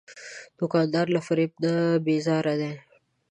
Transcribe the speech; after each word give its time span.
دوکاندار 0.59 1.07
له 1.15 1.21
فریب 1.27 1.51
نه 1.63 1.73
بیزاره 2.05 2.55
دی. 2.61 2.73